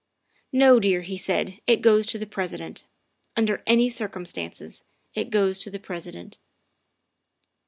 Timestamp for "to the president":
2.07-2.87, 5.59-6.39